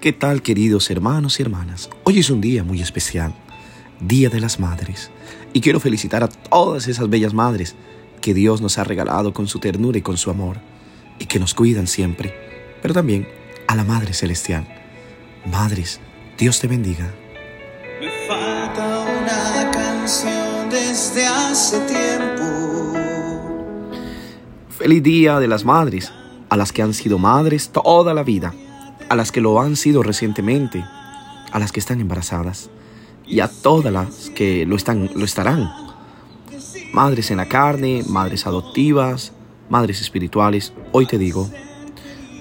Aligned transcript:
¿Qué 0.00 0.14
tal 0.14 0.40
queridos 0.40 0.90
hermanos 0.90 1.38
y 1.38 1.42
hermanas? 1.42 1.90
Hoy 2.04 2.20
es 2.20 2.30
un 2.30 2.40
día 2.40 2.64
muy 2.64 2.80
especial, 2.80 3.34
Día 4.00 4.30
de 4.30 4.40
las 4.40 4.58
Madres, 4.58 5.10
y 5.52 5.60
quiero 5.60 5.78
felicitar 5.78 6.24
a 6.24 6.28
todas 6.28 6.88
esas 6.88 7.10
bellas 7.10 7.34
madres 7.34 7.76
que 8.22 8.32
Dios 8.32 8.62
nos 8.62 8.78
ha 8.78 8.84
regalado 8.84 9.34
con 9.34 9.46
su 9.46 9.58
ternura 9.58 9.98
y 9.98 10.00
con 10.00 10.16
su 10.16 10.30
amor, 10.30 10.56
y 11.18 11.26
que 11.26 11.38
nos 11.38 11.52
cuidan 11.52 11.86
siempre, 11.86 12.34
pero 12.80 12.94
también 12.94 13.28
a 13.66 13.76
la 13.76 13.84
Madre 13.84 14.14
Celestial. 14.14 14.66
Madres, 15.44 16.00
Dios 16.38 16.58
te 16.60 16.66
bendiga. 16.66 17.14
Me 18.00 18.26
falta 18.26 19.00
una 19.00 19.70
canción 19.70 20.70
desde 20.70 21.26
hace 21.26 21.78
tiempo. 21.80 22.94
Feliz 24.70 25.02
Día 25.02 25.38
de 25.40 25.46
las 25.46 25.66
Madres, 25.66 26.10
a 26.48 26.56
las 26.56 26.72
que 26.72 26.80
han 26.80 26.94
sido 26.94 27.18
madres 27.18 27.68
toda 27.68 28.14
la 28.14 28.22
vida 28.22 28.54
a 29.10 29.16
las 29.16 29.32
que 29.32 29.40
lo 29.40 29.60
han 29.60 29.74
sido 29.74 30.04
recientemente, 30.04 30.84
a 31.50 31.58
las 31.58 31.72
que 31.72 31.80
están 31.80 32.00
embarazadas 32.00 32.70
y 33.26 33.40
a 33.40 33.48
todas 33.48 33.92
las 33.92 34.30
que 34.30 34.64
lo, 34.64 34.76
están, 34.76 35.10
lo 35.16 35.24
estarán. 35.24 35.68
Madres 36.92 37.32
en 37.32 37.38
la 37.38 37.48
carne, 37.48 38.04
madres 38.08 38.46
adoptivas, 38.46 39.32
madres 39.68 40.00
espirituales, 40.00 40.72
hoy 40.92 41.06
te 41.06 41.18
digo, 41.18 41.50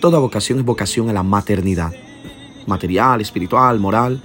toda 0.00 0.20
vocación 0.20 0.60
es 0.60 0.64
vocación 0.64 1.10
a 1.10 1.12
la 1.12 1.24
maternidad, 1.24 1.92
material, 2.68 3.20
espiritual, 3.20 3.80
moral, 3.80 4.22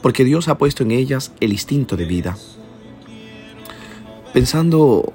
porque 0.00 0.24
Dios 0.24 0.46
ha 0.46 0.58
puesto 0.58 0.84
en 0.84 0.92
ellas 0.92 1.32
el 1.40 1.50
instinto 1.52 1.96
de 1.96 2.04
vida. 2.04 2.36
Pensando 4.32 5.12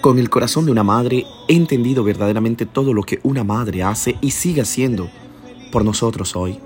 con 0.00 0.18
el 0.18 0.30
corazón 0.30 0.64
de 0.64 0.72
una 0.72 0.82
madre, 0.82 1.26
he 1.46 1.54
entendido 1.54 2.02
verdaderamente 2.02 2.66
todo 2.66 2.92
lo 2.92 3.04
que 3.04 3.20
una 3.22 3.44
madre 3.44 3.84
hace 3.84 4.16
y 4.20 4.32
sigue 4.32 4.62
haciendo 4.62 5.08
por 5.72 5.84
nosotros 5.84 6.36
hoy. 6.36 6.60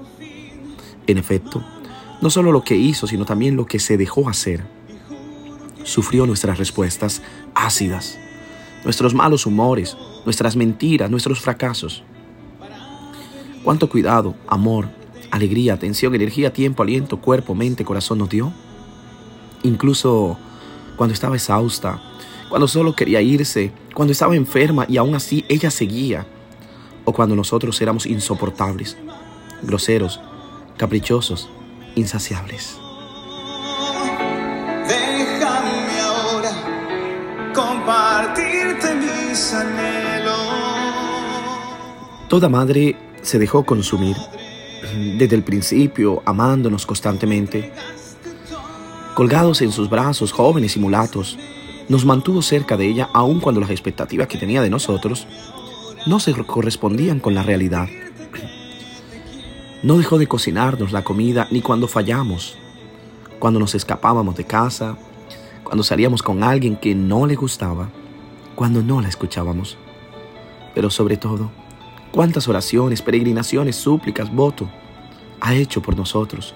En 1.07 1.17
efecto, 1.17 1.65
no 2.21 2.29
solo 2.29 2.53
lo 2.53 2.63
que 2.63 2.77
hizo, 2.77 3.07
sino 3.07 3.25
también 3.25 3.57
lo 3.57 3.65
que 3.65 3.79
se 3.79 3.97
dejó 3.97 4.29
hacer. 4.29 4.65
Sufrió 5.85 6.27
nuestras 6.27 6.59
respuestas 6.59 7.23
ácidas, 7.55 8.19
nuestros 8.85 9.15
malos 9.15 9.47
humores, 9.47 9.97
nuestras 10.27 10.57
mentiras, 10.57 11.11
nuestros 11.11 11.41
fracasos. 11.41 12.03
Cuánto 13.63 13.89
cuidado, 13.89 14.35
amor, 14.49 14.89
alegría, 15.31 15.75
atención, 15.75 16.15
energía, 16.15 16.53
tiempo, 16.53 16.83
aliento, 16.83 17.21
cuerpo, 17.21 17.55
mente, 17.55 17.85
corazón 17.85 18.19
nos 18.19 18.29
dio. 18.29 18.53
Incluso 19.63 20.37
cuando 20.97 21.15
estaba 21.15 21.37
exhausta, 21.37 22.03
cuando 22.49 22.69
solo 22.69 22.95
quería 22.95 23.21
irse, 23.23 23.73
cuando 23.95 24.13
estaba 24.13 24.35
enferma 24.35 24.87
y 24.89 24.97
aún 24.97 25.15
así 25.15 25.45
ella 25.49 25.71
seguía 25.71 26.27
o 27.07 27.13
cuando 27.13 27.35
nosotros 27.35 27.81
éramos 27.81 28.05
insoportables, 28.05 28.99
groseros, 29.63 30.21
caprichosos, 30.77 31.49
insaciables. 31.95 32.79
Déjame 34.87 36.01
ahora 36.01 36.51
compartirte 37.55 38.95
mis 38.97 39.55
anhelos. 39.55 40.37
Toda 42.29 42.49
madre 42.49 42.97
se 43.23 43.39
dejó 43.39 43.65
consumir 43.65 44.17
desde 45.17 45.37
el 45.37 45.45
principio, 45.45 46.23
amándonos 46.27 46.87
constantemente. 46.87 47.73
Colgados 49.15 49.63
en 49.63 49.73
sus 49.73 49.89
brazos, 49.89 50.33
jóvenes 50.33 50.77
y 50.77 50.81
mulatos, 50.81 51.39
nos 51.89 52.05
mantuvo 52.05 52.43
cerca 52.43 52.77
de 52.77 52.87
ella 52.87 53.09
aun 53.13 53.39
cuando 53.39 53.61
las 53.61 53.71
expectativas 53.71 54.27
que 54.27 54.39
tenía 54.39 54.61
de 54.61 54.71
nosotros 54.71 55.27
no 56.07 56.21
se 56.21 56.33
correspondían 56.33 57.19
con 57.19 57.35
la 57.35 57.43
realidad. 57.43 57.89
No 59.83 59.99
dejó 59.99 60.19
de 60.19 60.29
cocinarnos 60.29 60.93
la 60.93 61.03
comida 61.03 61.49
ni 61.51 61.61
cuando 61.61 61.89
fallamos, 61.89 62.57
cuando 63.41 63.59
nos 63.59 63.75
escapábamos 63.75 64.37
de 64.37 64.45
casa, 64.45 64.97
cuando 65.65 65.83
salíamos 65.83 66.23
con 66.23 66.45
alguien 66.45 66.77
que 66.77 66.95
no 66.95 67.27
le 67.27 67.35
gustaba, 67.35 67.91
cuando 68.55 68.83
no 68.83 69.01
la 69.01 69.09
escuchábamos. 69.09 69.77
Pero 70.75 70.91
sobre 70.91 71.17
todo, 71.17 71.51
cuántas 72.13 72.47
oraciones, 72.47 73.03
peregrinaciones, 73.03 73.75
súplicas, 73.75 74.33
voto 74.33 74.71
ha 75.41 75.55
hecho 75.55 75.83
por 75.83 75.97
nosotros, 75.97 76.55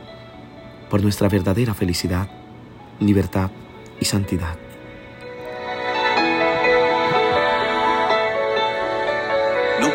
por 0.89 1.03
nuestra 1.03 1.29
verdadera 1.29 1.75
felicidad, 1.75 2.31
libertad 3.01 3.51
y 4.01 4.05
santidad. 4.05 4.70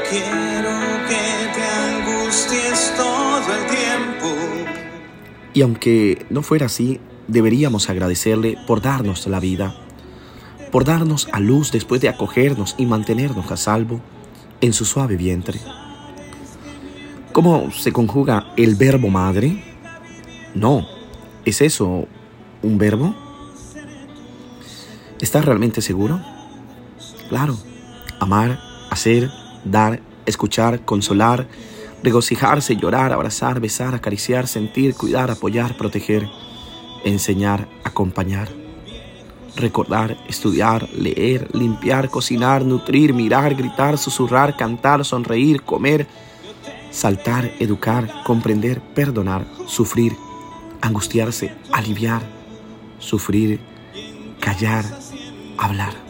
Quiero 0.09 0.71
que 1.07 1.49
te 1.53 1.63
angusties 1.63 2.93
todo 2.95 3.53
el 3.53 3.65
tiempo. 3.67 4.35
Y 5.53 5.61
aunque 5.61 6.25
no 6.29 6.41
fuera 6.41 6.67
así, 6.67 6.99
deberíamos 7.27 7.89
agradecerle 7.89 8.57
por 8.67 8.81
darnos 8.81 9.25
la 9.27 9.39
vida, 9.39 9.75
por 10.71 10.83
darnos 10.83 11.27
a 11.31 11.39
luz 11.39 11.71
después 11.71 12.01
de 12.01 12.09
acogernos 12.09 12.75
y 12.77 12.85
mantenernos 12.85 13.51
a 13.51 13.57
salvo 13.57 14.01
en 14.61 14.73
su 14.73 14.85
suave 14.85 15.15
vientre. 15.15 15.59
¿Cómo 17.31 17.71
se 17.71 17.91
conjuga 17.91 18.53
el 18.55 18.75
verbo 18.75 19.09
madre? 19.09 19.63
No, 20.53 20.87
¿es 21.43 21.61
eso 21.61 22.07
un 22.61 22.77
verbo? 22.77 23.13
¿Estás 25.19 25.45
realmente 25.45 25.81
seguro? 25.81 26.21
Claro, 27.29 27.57
amar, 28.19 28.59
hacer, 28.89 29.29
dar, 29.65 29.99
escuchar, 30.25 30.85
consolar, 30.85 31.47
regocijarse, 32.03 32.75
llorar, 32.75 33.11
abrazar, 33.11 33.59
besar, 33.59 33.95
acariciar, 33.95 34.47
sentir, 34.47 34.95
cuidar, 34.95 35.31
apoyar, 35.31 35.75
proteger, 35.75 36.29
enseñar, 37.03 37.67
acompañar, 37.83 38.49
recordar, 39.55 40.17
estudiar, 40.27 40.89
leer, 40.89 41.49
limpiar, 41.53 42.09
cocinar, 42.09 42.63
nutrir, 42.63 43.13
mirar, 43.13 43.55
gritar, 43.55 43.97
susurrar, 43.97 44.55
cantar, 44.55 45.03
sonreír, 45.03 45.61
comer, 45.63 46.07
saltar, 46.91 47.51
educar, 47.59 48.23
comprender, 48.23 48.81
perdonar, 48.81 49.45
sufrir, 49.67 50.15
angustiarse, 50.81 51.51
aliviar, 51.71 52.21
sufrir, 52.99 53.59
callar, 54.39 54.85
hablar. 55.57 56.04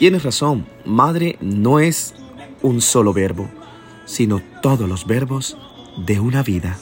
Tienes 0.00 0.22
razón, 0.22 0.66
madre 0.86 1.36
no 1.42 1.78
es 1.78 2.14
un 2.62 2.80
solo 2.80 3.12
verbo, 3.12 3.50
sino 4.06 4.40
todos 4.62 4.88
los 4.88 5.06
verbos 5.06 5.58
de 6.06 6.18
una 6.18 6.42
vida. 6.42 6.78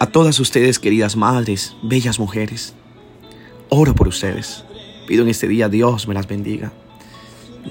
A 0.00 0.06
todas 0.10 0.40
ustedes, 0.40 0.80
queridas 0.80 1.14
madres, 1.14 1.76
bellas 1.84 2.18
mujeres, 2.18 2.74
oro 3.68 3.94
por 3.94 4.08
ustedes. 4.08 4.64
Pido 5.06 5.22
en 5.22 5.28
este 5.28 5.46
día 5.46 5.68
Dios 5.68 6.08
me 6.08 6.14
las 6.14 6.26
bendiga. 6.26 6.72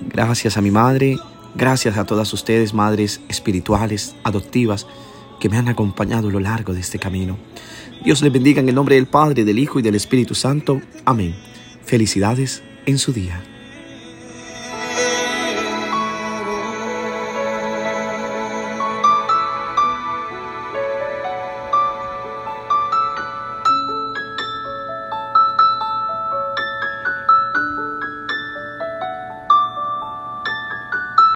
Gracias 0.07 0.55
a 0.55 0.61
mi 0.61 0.71
madre, 0.71 1.17
gracias 1.53 1.97
a 1.97 2.05
todas 2.05 2.31
ustedes, 2.31 2.73
madres 2.73 3.19
espirituales, 3.27 4.15
adoptivas, 4.23 4.87
que 5.39 5.49
me 5.49 5.57
han 5.57 5.67
acompañado 5.67 6.29
a 6.29 6.31
lo 6.31 6.39
largo 6.39 6.73
de 6.73 6.81
este 6.81 6.99
camino. 6.99 7.37
Dios 8.03 8.21
les 8.21 8.31
bendiga 8.31 8.61
en 8.61 8.69
el 8.69 8.75
nombre 8.75 8.95
del 8.95 9.07
Padre, 9.07 9.45
del 9.45 9.59
Hijo 9.59 9.79
y 9.79 9.81
del 9.81 9.95
Espíritu 9.95 10.35
Santo. 10.35 10.81
Amén. 11.05 11.35
Felicidades 11.83 12.63
en 12.85 12.97
su 12.97 13.13
día. 13.13 13.41